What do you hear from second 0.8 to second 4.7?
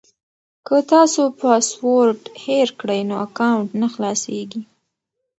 تاسو پاسورډ هېر کړئ نو اکاونټ نه خلاصیږي.